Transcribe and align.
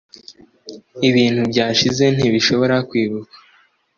ibintu 1.09 1.41
byashize 1.51 2.03
ntibishobora 2.15 2.75
kwibukwa. 2.89 3.37